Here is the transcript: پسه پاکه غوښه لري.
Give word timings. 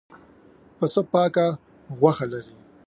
پسه 0.77 1.01
پاکه 1.11 1.45
غوښه 1.99 2.25
لري. 2.31 2.53